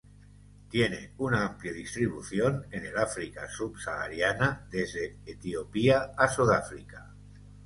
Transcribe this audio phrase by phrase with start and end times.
[0.67, 7.13] Tiene una amplia distribución en el África subsahariana, desde Etiopía a Sudáfrica.